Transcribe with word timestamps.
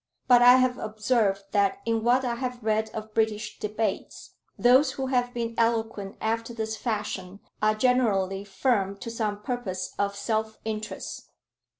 But 0.27 0.41
I 0.41 0.55
have 0.55 0.79
observed 0.79 1.43
that 1.51 1.77
in 1.85 2.03
what 2.03 2.25
I 2.25 2.33
have 2.33 2.63
read 2.63 2.89
of 2.89 3.13
British 3.13 3.59
debates, 3.59 4.31
those 4.57 4.93
who 4.93 5.05
have 5.05 5.31
been 5.31 5.53
eloquent 5.59 6.15
after 6.19 6.55
this 6.55 6.75
fashion 6.75 7.39
are 7.61 7.75
generally 7.75 8.43
firm 8.43 8.97
to 8.97 9.11
some 9.11 9.43
purpose 9.43 9.93
of 9.99 10.15
self 10.15 10.57
interest. 10.65 11.29